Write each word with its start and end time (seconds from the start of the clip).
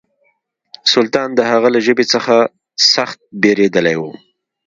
سلطان 0.93 1.29
د 1.35 1.39
هغه 1.51 1.67
له 1.75 1.79
ژبې 1.85 2.05
څخه 2.13 2.35
سخت 2.93 3.19
بېرېدلی 3.41 3.95
و. 3.97 4.01